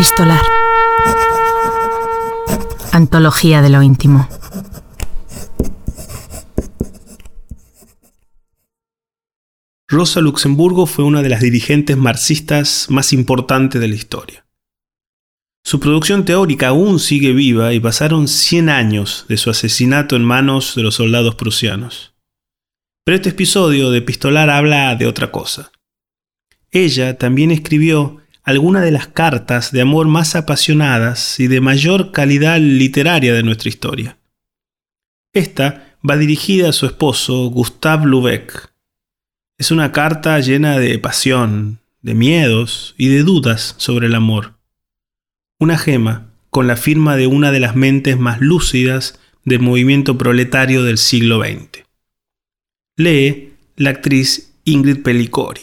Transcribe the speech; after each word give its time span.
Epistolar. 0.00 0.40
Antología 2.90 3.60
de 3.60 3.68
lo 3.68 3.82
íntimo. 3.82 4.26
Rosa 9.88 10.22
Luxemburgo 10.22 10.86
fue 10.86 11.04
una 11.04 11.20
de 11.20 11.28
las 11.28 11.42
dirigentes 11.42 11.98
marxistas 11.98 12.86
más 12.88 13.12
importantes 13.12 13.78
de 13.78 13.88
la 13.88 13.94
historia. 13.94 14.46
Su 15.66 15.80
producción 15.80 16.24
teórica 16.24 16.68
aún 16.68 16.98
sigue 16.98 17.34
viva 17.34 17.74
y 17.74 17.80
pasaron 17.80 18.26
100 18.26 18.70
años 18.70 19.26
de 19.28 19.36
su 19.36 19.50
asesinato 19.50 20.16
en 20.16 20.24
manos 20.24 20.76
de 20.76 20.82
los 20.82 20.94
soldados 20.94 21.34
prusianos. 21.34 22.14
Pero 23.04 23.16
este 23.16 23.28
episodio 23.28 23.90
de 23.90 23.98
Epistolar 23.98 24.48
habla 24.48 24.96
de 24.96 25.06
otra 25.06 25.30
cosa. 25.30 25.72
Ella 26.70 27.18
también 27.18 27.50
escribió 27.50 28.22
algunas 28.50 28.82
de 28.82 28.90
las 28.90 29.06
cartas 29.06 29.72
de 29.72 29.80
amor 29.80 30.06
más 30.06 30.36
apasionadas 30.36 31.40
y 31.40 31.46
de 31.46 31.60
mayor 31.60 32.12
calidad 32.12 32.58
literaria 32.58 33.34
de 33.34 33.42
nuestra 33.42 33.68
historia. 33.68 34.18
Esta 35.32 35.96
va 36.08 36.16
dirigida 36.16 36.70
a 36.70 36.72
su 36.72 36.86
esposo 36.86 37.46
Gustave 37.50 38.06
Lubeck, 38.06 38.70
es 39.60 39.70
una 39.70 39.92
carta 39.92 40.40
llena 40.40 40.78
de 40.78 40.98
pasión, 40.98 41.80
de 42.00 42.14
miedos 42.14 42.94
y 42.96 43.08
de 43.08 43.22
dudas 43.22 43.74
sobre 43.76 44.06
el 44.06 44.14
amor. 44.14 44.54
Una 45.58 45.76
gema 45.76 46.32
con 46.48 46.66
la 46.66 46.76
firma 46.76 47.14
de 47.14 47.26
una 47.26 47.52
de 47.52 47.60
las 47.60 47.76
mentes 47.76 48.18
más 48.18 48.40
lúcidas 48.40 49.20
del 49.44 49.60
movimiento 49.60 50.16
proletario 50.16 50.82
del 50.82 50.96
siglo 50.96 51.42
XX. 51.44 51.84
Lee 52.96 53.52
la 53.76 53.90
actriz 53.90 54.54
Ingrid 54.64 55.02
Pellicori. 55.02 55.60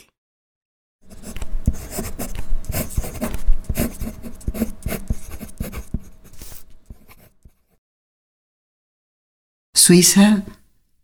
Suiza, 9.87 10.43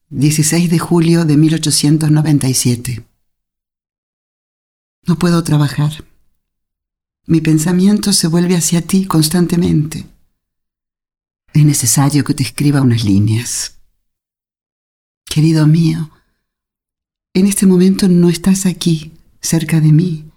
16 0.09 0.70
de 0.70 0.78
julio 0.78 1.23
de 1.23 1.38
1897. 1.38 3.06
No 5.08 5.17
puedo 5.17 5.42
trabajar. 5.42 6.03
Mi 7.26 7.39
pensamiento 7.39 8.11
se 8.11 8.28
vuelve 8.28 8.58
hacia 8.58 8.81
ti 8.81 9.06
constantemente. 9.06 10.06
Es 11.54 11.64
necesario 11.64 12.26
que 12.26 12.34
te 12.34 12.44
escriba 12.44 12.81
unas 12.81 13.06
líneas. 13.06 13.80
Querido 15.23 15.66
mío, 15.66 16.11
en 17.34 17.48
este 17.48 17.66
momento 17.66 18.09
no 18.09 18.28
estás 18.28 18.66
aquí, 18.66 19.14
cerca 19.39 19.80
de 19.80 19.94
mí, 19.94 20.30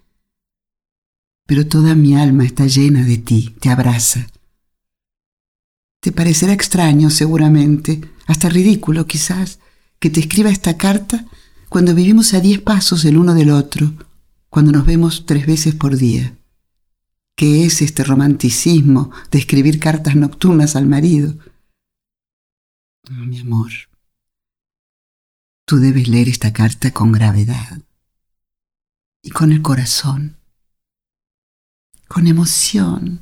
pero 1.46 1.66
toda 1.66 1.96
mi 1.96 2.14
alma 2.14 2.44
está 2.44 2.66
llena 2.66 3.02
de 3.02 3.18
ti, 3.18 3.56
te 3.58 3.70
abraza. 3.70 4.28
Te 5.98 6.12
parecerá 6.12 6.52
extraño, 6.52 7.10
seguramente, 7.10 8.14
hasta 8.26 8.48
ridículo 8.48 9.06
quizás, 9.06 9.60
que 9.98 10.10
te 10.10 10.20
escriba 10.20 10.50
esta 10.50 10.76
carta 10.76 11.24
cuando 11.68 11.94
vivimos 11.94 12.34
a 12.34 12.40
diez 12.40 12.60
pasos 12.60 13.04
el 13.04 13.16
uno 13.16 13.34
del 13.34 13.50
otro, 13.50 13.92
cuando 14.50 14.72
nos 14.72 14.86
vemos 14.86 15.26
tres 15.26 15.46
veces 15.46 15.74
por 15.74 15.96
día. 15.96 16.36
¿Qué 17.36 17.66
es 17.66 17.82
este 17.82 18.02
romanticismo 18.04 19.10
de 19.30 19.38
escribir 19.38 19.78
cartas 19.78 20.16
nocturnas 20.16 20.76
al 20.76 20.86
marido? 20.86 21.34
mi 23.08 23.38
amor, 23.38 23.70
tú 25.64 25.76
debes 25.76 26.08
leer 26.08 26.28
esta 26.28 26.52
carta 26.52 26.92
con 26.92 27.12
gravedad 27.12 27.80
y 29.22 29.30
con 29.30 29.52
el 29.52 29.62
corazón, 29.62 30.36
con 32.08 32.26
emoción, 32.26 33.20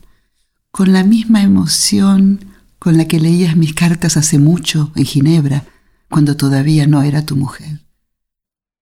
con 0.71 0.93
la 0.95 1.05
misma 1.05 1.43
emoción 1.43 2.54
con 2.85 2.99
la 2.99 3.09
que 3.09 3.19
leías 3.19 3.57
mis 3.57 3.73
cartas 3.73 4.19
hace 4.19 4.39
mucho 4.39 4.93
en 4.95 5.07
Ginebra, 5.07 5.65
cuando 6.11 6.37
todavía 6.37 6.87
no 6.87 7.01
era 7.01 7.25
tu 7.25 7.35
mujer, 7.35 7.81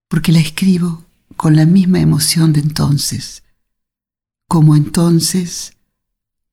porque 0.09 0.33
la 0.33 0.41
escribo 0.41 1.05
con 1.37 1.55
la 1.55 1.67
misma 1.67 2.01
emoción 2.01 2.53
de 2.53 2.59
entonces. 2.59 3.45
Como 4.49 4.75
entonces, 4.75 5.77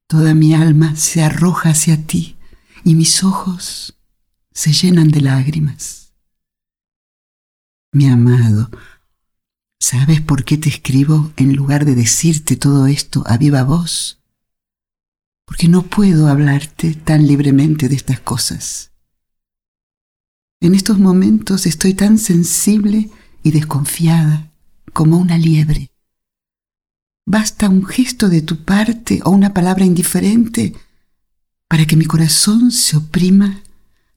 toda 0.05 0.35
mi 0.35 0.53
alma 0.53 0.95
se 0.95 1.23
arroja 1.23 1.71
hacia 1.71 2.05
ti 2.05 2.35
y 2.83 2.93
mis 2.93 3.23
ojos 3.23 3.97
se 4.51 4.71
llenan 4.71 5.07
de 5.07 5.21
lágrimas. 5.21 6.13
Mi 7.91 8.05
amado, 8.09 8.69
¿sabes 9.79 10.21
por 10.21 10.45
qué 10.45 10.59
te 10.59 10.69
escribo 10.69 11.33
en 11.35 11.55
lugar 11.55 11.85
de 11.85 11.95
decirte 11.95 12.57
todo 12.57 12.85
esto 12.85 13.23
a 13.25 13.37
viva 13.37 13.63
voz? 13.63 14.18
Porque 15.49 15.67
no 15.67 15.81
puedo 15.81 16.27
hablarte 16.27 16.93
tan 16.93 17.25
libremente 17.25 17.89
de 17.89 17.95
estas 17.95 18.19
cosas. 18.19 18.91
En 20.61 20.75
estos 20.75 20.99
momentos 20.99 21.65
estoy 21.65 21.95
tan 21.95 22.19
sensible 22.19 23.09
y 23.41 23.49
desconfiada 23.49 24.51
como 24.93 25.17
una 25.17 25.39
liebre. 25.39 25.89
Basta 27.25 27.67
un 27.67 27.83
gesto 27.83 28.29
de 28.29 28.43
tu 28.43 28.63
parte 28.63 29.21
o 29.25 29.31
una 29.31 29.51
palabra 29.51 29.85
indiferente 29.85 30.75
para 31.67 31.87
que 31.87 31.95
mi 31.95 32.05
corazón 32.05 32.71
se 32.71 32.97
oprima, 32.97 33.63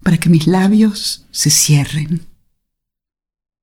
para 0.03 0.19
que 0.19 0.28
mis 0.28 0.47
labios 0.47 1.25
se 1.31 1.49
cierren. 1.49 2.26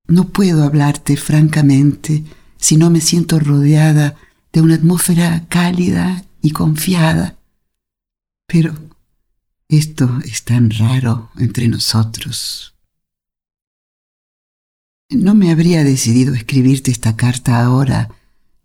No 0.08 0.30
puedo 0.30 0.64
hablarte 0.64 1.18
francamente 1.18 2.24
si 2.58 2.78
no 2.78 2.90
me 2.90 3.00
siento 3.00 3.40
rodeada 3.40 4.16
de 4.52 4.62
una 4.62 4.74
atmósfera 4.74 5.46
cálida 5.50 6.26
y 6.42 6.50
confiada. 6.50 7.39
Pero 8.50 8.74
esto 9.68 10.20
es 10.26 10.44
tan 10.44 10.72
raro 10.72 11.30
entre 11.38 11.68
nosotros. 11.68 12.74
No 15.10 15.36
me 15.36 15.52
habría 15.52 15.84
decidido 15.84 16.34
escribirte 16.34 16.90
esta 16.90 17.16
carta 17.16 17.64
ahora 17.64 18.10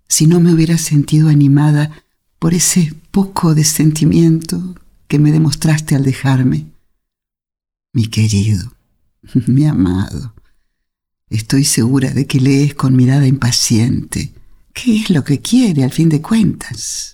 si 0.08 0.26
no 0.26 0.40
me 0.40 0.52
hubiera 0.52 0.78
sentido 0.78 1.28
animada 1.28 2.02
por 2.38 2.54
ese 2.54 2.94
poco 3.10 3.54
de 3.54 3.64
sentimiento 3.64 4.74
que 5.06 5.18
me 5.18 5.32
demostraste 5.32 5.94
al 5.94 6.04
dejarme. 6.04 6.66
Mi 7.92 8.06
querido, 8.06 8.72
mi 9.46 9.66
amado, 9.66 10.34
estoy 11.28 11.64
segura 11.64 12.10
de 12.10 12.26
que 12.26 12.40
lees 12.40 12.74
con 12.74 12.96
mirada 12.96 13.26
impaciente. 13.26 14.32
¿Qué 14.72 14.96
es 14.96 15.10
lo 15.10 15.24
que 15.24 15.40
quiere 15.40 15.84
al 15.84 15.92
fin 15.92 16.08
de 16.08 16.22
cuentas? 16.22 17.13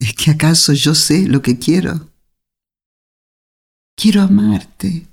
¿Es 0.00 0.14
que 0.14 0.30
acaso 0.30 0.72
yo 0.72 0.94
sé 0.94 1.28
lo 1.28 1.42
que 1.42 1.58
quiero? 1.58 2.08
Quiero 3.94 4.22
amarte. 4.22 5.06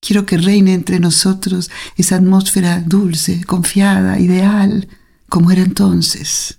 Quiero 0.00 0.24
que 0.26 0.38
reine 0.38 0.72
entre 0.72 0.98
nosotros 0.98 1.70
esa 1.96 2.16
atmósfera 2.16 2.80
dulce, 2.80 3.44
confiada, 3.44 4.18
ideal, 4.18 4.88
como 5.28 5.50
era 5.50 5.62
entonces. 5.62 6.58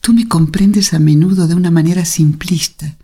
Tú 0.00 0.12
me 0.12 0.28
comprendes 0.28 0.92
a 0.92 0.98
menudo 0.98 1.48
de 1.48 1.54
una 1.54 1.70
manera 1.70 2.04
simplista. 2.04 2.98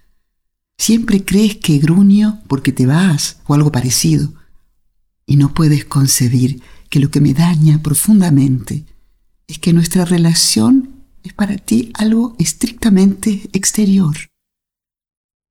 Siempre 0.77 1.25
crees 1.25 1.56
que 1.56 1.78
gruño 1.78 2.42
porque 2.47 2.72
te 2.72 2.84
vas 2.84 3.38
o 3.47 3.54
algo 3.54 3.72
parecido. 3.72 4.34
Y 5.25 5.37
no 5.37 5.54
puedes 5.54 5.87
concebir 5.87 6.62
que 6.91 7.00
lo 7.00 7.10
que 7.10 7.22
me 7.22 7.32
daña 7.32 7.82
profundamente 7.82 8.84
es 9.47 9.59
que 9.59 9.72
nuestra 9.72 10.04
relación 10.04 10.99
es 11.25 11.32
para 11.32 11.56
ti 11.56 11.91
algo 11.94 12.34
estrictamente 12.38 13.48
exterior. 13.53 14.16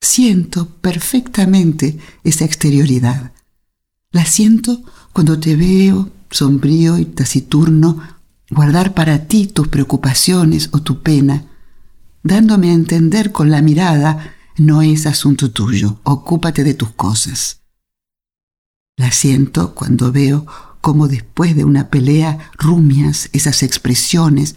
Siento 0.02 0.68
perfectamente 0.81 1.97
esa 2.24 2.46
exterioridad. 2.46 3.34
La 4.12 4.25
siento 4.25 4.81
cuando 5.13 5.40
te 5.40 5.55
veo 5.55 6.09
sombrío 6.32 6.97
y 6.97 7.05
taciturno 7.05 8.02
guardar 8.49 8.93
para 8.93 9.28
ti 9.28 9.47
tus 9.47 9.67
preocupaciones 9.67 10.70
o 10.72 10.82
tu 10.82 11.02
pena, 11.02 11.46
dándome 12.23 12.72
a 12.72 12.73
entender 12.73 13.32
con 13.32 13.52
la 13.52 13.61
mirada 13.61 14.35
no 14.58 14.82
es 14.82 15.05
asunto 15.05 15.52
tuyo, 15.52 15.99
ocúpate 16.03 16.64
de 16.64 16.73
tus 16.73 16.91
cosas. 16.91 17.61
La 18.97 19.11
siento 19.11 19.73
cuando 19.73 20.11
veo 20.11 20.46
cómo 20.82 21.08
después 21.08 21.55
de 21.55 21.64
una 21.64 21.90
pelea 21.90 22.52
rumias 22.58 23.29
esas 23.32 23.64
expresiones 23.64 24.55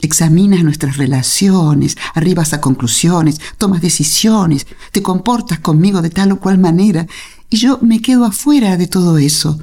Examinas 0.00 0.62
nuestras 0.62 0.96
relaciones, 0.96 1.96
arribas 2.14 2.52
a 2.52 2.60
conclusiones, 2.60 3.40
tomas 3.58 3.80
decisiones, 3.80 4.66
te 4.92 5.02
comportas 5.02 5.60
conmigo 5.60 6.02
de 6.02 6.10
tal 6.10 6.32
o 6.32 6.40
cual 6.40 6.58
manera, 6.58 7.06
y 7.48 7.56
yo 7.56 7.78
me 7.80 8.00
quedo 8.00 8.24
afuera 8.24 8.76
de 8.76 8.86
todo 8.86 9.18
eso. 9.18 9.60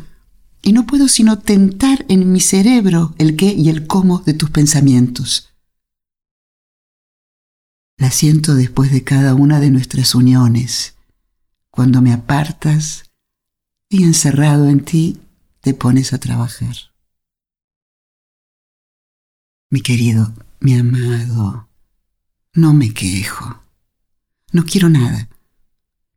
Y 0.64 0.74
no 0.74 0.86
puedo 0.86 1.08
sino 1.08 1.40
tentar 1.40 2.06
en 2.08 2.32
mi 2.32 2.40
cerebro 2.40 3.14
el 3.18 3.36
qué 3.36 3.54
y 3.54 3.70
el 3.70 3.88
cómo 3.88 4.20
de 4.20 4.34
tus 4.34 4.50
pensamientos. 4.50 5.50
La 7.98 8.10
siento 8.10 8.56
después 8.56 8.92
de 8.92 9.04
cada 9.04 9.36
una 9.36 9.60
de 9.60 9.70
nuestras 9.70 10.16
uniones, 10.16 10.96
cuando 11.70 12.02
me 12.02 12.14
apartas 12.14 13.12
y 13.90 14.04
encerrado 14.04 14.70
en 14.70 14.84
ti 14.84 15.20
te 15.62 15.74
pones 15.74 16.14
a 16.14 16.18
trabajar. 16.18 16.91
Mi 19.72 19.80
querido, 19.80 20.34
Mi 20.60 20.78
amado, 20.78 21.70
no 22.54 22.74
me 22.74 22.94
quejo. 22.94 23.64
No 24.52 24.66
quiero 24.66 24.90
nada. 24.90 25.30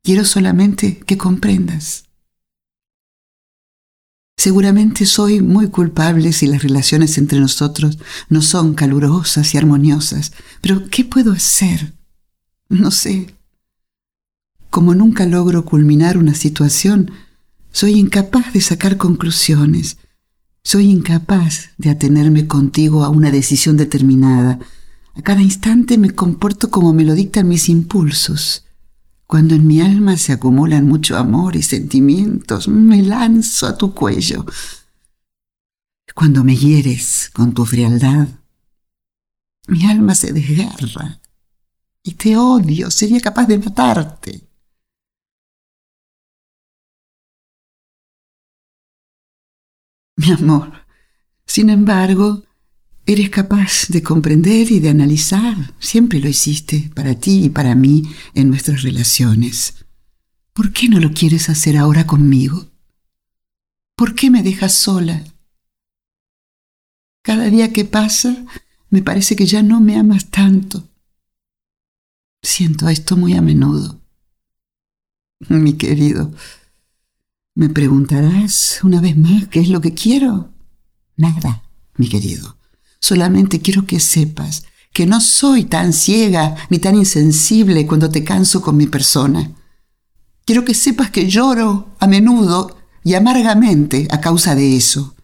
Quiero 0.02 0.24
solamente 0.24 0.98
que 0.98 1.16
comprendas. 1.16 2.04
Seguramente 4.36 5.06
soy 5.06 5.40
muy 5.40 5.68
culpable 5.68 6.32
si 6.32 6.48
las 6.48 6.64
relaciones 6.64 7.16
entre 7.16 7.38
nosotros 7.38 7.98
no 8.28 8.42
son 8.42 8.74
calurosas 8.74 9.54
y 9.54 9.58
armoniosas, 9.58 10.32
pero 10.60 10.88
¿qué 10.90 11.04
puedo 11.04 11.30
hacer? 11.30 11.94
No 12.68 12.90
sé. 12.90 13.36
Como 14.68 14.96
nunca 14.96 15.26
logro 15.26 15.64
culminar 15.64 16.18
una 16.18 16.34
situación, 16.34 17.12
soy 17.70 17.92
incapaz 18.00 18.52
de 18.52 18.60
sacar 18.60 18.96
conclusiones. 18.96 19.98
Soy 20.66 20.90
incapaz 20.90 21.70
de 21.76 21.90
atenerme 21.90 22.48
contigo 22.48 23.04
a 23.04 23.10
una 23.10 23.30
decisión 23.30 23.76
determinada. 23.76 24.58
A 25.14 25.20
cada 25.20 25.42
instante 25.42 25.98
me 25.98 26.10
comporto 26.10 26.70
como 26.70 26.94
me 26.94 27.04
lo 27.04 27.12
dictan 27.12 27.48
mis 27.48 27.68
impulsos. 27.68 28.64
Cuando 29.26 29.54
en 29.54 29.66
mi 29.66 29.82
alma 29.82 30.16
se 30.16 30.32
acumulan 30.32 30.86
mucho 30.86 31.18
amor 31.18 31.54
y 31.54 31.62
sentimientos, 31.62 32.66
me 32.66 33.02
lanzo 33.02 33.66
a 33.66 33.76
tu 33.76 33.92
cuello. 33.94 34.46
Cuando 36.14 36.42
me 36.44 36.56
hieres 36.56 37.30
con 37.34 37.52
tu 37.52 37.66
frialdad, 37.66 38.28
mi 39.66 39.84
alma 39.84 40.14
se 40.14 40.32
desgarra 40.32 41.20
y 42.02 42.12
te 42.12 42.36
odio, 42.38 42.90
sería 42.90 43.20
capaz 43.20 43.46
de 43.46 43.58
matarte. 43.58 44.53
Mi 50.16 50.30
amor, 50.30 50.72
sin 51.46 51.70
embargo, 51.70 52.44
Eres 53.06 53.28
capaz 53.28 53.88
de 53.88 54.02
comprender 54.02 54.72
y 54.72 54.80
de 54.80 54.88
analizar, 54.88 55.74
siempre 55.78 56.20
lo 56.20 56.28
hiciste, 56.28 56.90
para 56.94 57.14
ti 57.14 57.44
y 57.44 57.48
para 57.50 57.74
mí, 57.74 58.02
en 58.32 58.48
nuestras 58.48 58.82
relaciones. 58.82 59.84
¿Por 60.54 60.72
qué 60.72 60.88
no 60.88 60.98
lo 61.00 61.12
quieres 61.12 61.50
hacer 61.50 61.76
ahora 61.76 62.06
conmigo? 62.06 62.70
¿Por 63.94 64.14
qué 64.14 64.30
me 64.30 64.42
dejas 64.42 64.74
sola? 64.74 65.22
Cada 67.22 67.50
día 67.50 67.74
que 67.74 67.84
pasa, 67.84 68.46
me 68.88 69.02
parece 69.02 69.36
que 69.36 69.44
ya 69.44 69.62
no 69.62 69.82
me 69.82 69.98
amas 69.98 70.30
tanto. 70.30 70.88
Siento 72.42 72.88
esto 72.88 73.18
muy 73.18 73.34
a 73.34 73.42
menudo. 73.42 74.00
Mi 75.50 75.74
querido, 75.74 76.32
¿me 77.54 77.68
preguntarás 77.68 78.80
una 78.82 79.00
vez 79.00 79.16
más 79.16 79.48
qué 79.48 79.60
es 79.60 79.68
lo 79.68 79.80
que 79.80 79.94
quiero? 79.94 80.52
Nada, 81.16 81.62
mi 81.96 82.08
querido. 82.08 82.56
Solamente 83.00 83.60
quiero 83.60 83.86
que 83.86 84.00
sepas 84.00 84.64
que 84.92 85.06
no 85.06 85.20
soy 85.20 85.64
tan 85.64 85.92
ciega 85.92 86.56
ni 86.70 86.78
tan 86.78 86.96
insensible 86.96 87.86
cuando 87.86 88.10
te 88.10 88.24
canso 88.24 88.62
con 88.62 88.76
mi 88.76 88.86
persona. 88.86 89.52
Quiero 90.44 90.64
que 90.64 90.74
sepas 90.74 91.10
que 91.10 91.28
lloro 91.28 91.94
a 91.98 92.06
menudo 92.06 92.76
y 93.02 93.14
amargamente 93.14 94.06
a 94.10 94.20
causa 94.20 94.54
de 94.54 94.76
eso. 94.76 95.14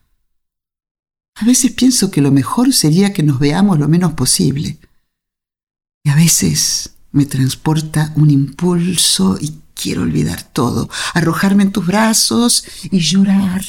A 1.36 1.44
veces 1.44 1.72
pienso 1.72 2.10
que 2.10 2.20
lo 2.20 2.30
mejor 2.30 2.72
sería 2.72 3.12
que 3.12 3.22
nos 3.22 3.38
veamos 3.38 3.78
lo 3.78 3.88
menos 3.88 4.12
posible. 4.14 4.78
Y 6.04 6.10
a 6.10 6.14
veces 6.14 6.96
me 7.12 7.26
transporta 7.26 8.12
un 8.16 8.30
impulso 8.30 9.38
y 9.40 9.54
quiero 9.80 10.02
olvidar 10.02 10.42
todo, 10.42 10.88
arrojarme 11.14 11.62
en 11.64 11.72
tus 11.72 11.86
brazos 11.86 12.64
y 12.90 12.98
llorar 12.98 13.62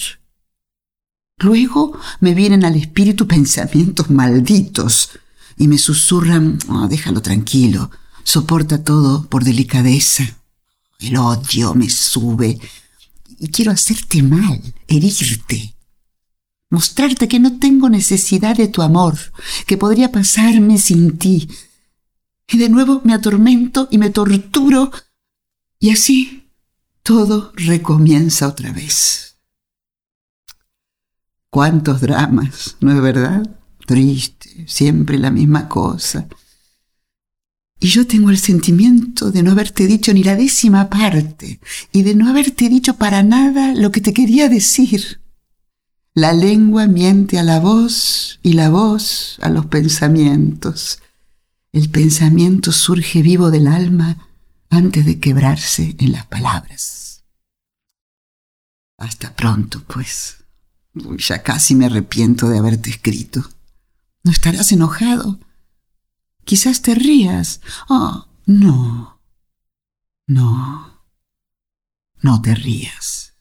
Luego 1.42 2.00
me 2.20 2.36
vienen 2.36 2.64
al 2.64 2.76
espíritu 2.76 3.28
pensamientos 3.28 4.12
malditos 4.12 5.10
y 5.58 5.68
me 5.68 5.80
susurran, 5.80 6.60
oh, 6.70 6.88
déjalo 6.88 7.22
tranquilo, 7.22 7.90
soporta 8.24 8.84
todo 8.84 9.28
por 9.28 9.44
delicadeza. 9.44 10.24
El 11.00 11.18
odio 11.18 11.74
me 11.74 11.90
sube 11.90 12.60
y 13.40 13.48
quiero 13.48 13.72
hacerte 13.72 14.22
mal, 14.22 14.62
herirte, 14.88 15.74
mostrarte 16.70 17.28
que 17.28 17.40
no 17.40 17.58
tengo 17.58 17.90
necesidad 17.90 18.56
de 18.56 18.68
tu 18.68 18.84
amor, 18.84 19.18
que 19.66 19.78
podría 19.78 20.12
pasarme 20.12 20.78
sin 20.78 21.18
ti. 21.18 21.50
Y 22.48 22.58
de 22.60 22.70
nuevo 22.70 23.02
me 23.04 23.16
atormento 23.16 23.88
y 23.90 23.98
me 23.98 24.12
torturo 24.12 24.92
y 25.82 25.90
así 25.90 26.48
todo 27.04 27.52
recomienza 27.56 28.48
otra 28.48 28.72
vez. 28.72 29.36
Cuántos 31.50 32.00
dramas, 32.00 32.78
¿no 32.80 32.94
es 32.94 33.02
verdad? 33.02 33.58
Triste, 33.86 34.64
siempre 34.68 35.18
la 35.18 35.32
misma 35.32 35.68
cosa. 35.68 36.28
Y 37.80 37.88
yo 37.88 38.06
tengo 38.06 38.30
el 38.30 38.38
sentimiento 38.38 39.32
de 39.32 39.42
no 39.42 39.52
haberte 39.52 39.88
dicho 39.88 40.14
ni 40.14 40.24
la 40.24 40.36
décima 40.36 40.88
parte 40.88 41.60
y 41.92 42.04
de 42.04 42.14
no 42.14 42.30
haberte 42.30 42.70
dicho 42.70 42.96
para 42.98 43.24
nada 43.24 43.74
lo 43.74 43.92
que 43.92 44.02
te 44.02 44.14
quería 44.14 44.50
decir. 44.50 45.20
La 46.14 46.32
lengua 46.32 46.86
miente 46.86 47.40
a 47.40 47.44
la 47.44 47.60
voz 47.60 48.40
y 48.44 48.54
la 48.54 48.70
voz 48.70 49.40
a 49.42 49.50
los 49.50 49.66
pensamientos. 49.66 51.00
El 51.74 51.90
pensamiento 51.90 52.72
surge 52.72 53.24
vivo 53.24 53.50
del 53.50 53.66
alma 53.66 54.28
antes 54.72 55.06
de 55.06 55.20
quebrarse 55.20 55.96
en 56.00 56.14
las 56.14 56.26
palabras. 56.26 57.26
Hasta 58.98 59.36
pronto, 59.36 59.84
pues 59.84 60.44
ya 61.18 61.44
casi 61.44 61.76
me 61.76 61.86
arrepiento 61.86 62.48
de 62.48 62.58
haberte 62.58 62.90
escrito. 62.90 63.42
¿No 64.24 64.32
estarás 64.32 64.72
enojado? 64.72 65.40
Quizás 66.46 66.82
te 66.82 66.96
rías. 66.96 67.62
Oh, 67.90 68.28
no. 68.46 69.22
No. 70.28 71.06
No 72.22 72.42
te 72.42 72.56
rías. 72.56 73.36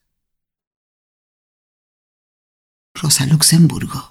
Rosa 2.95 3.27
Luxemburgo. 3.27 4.11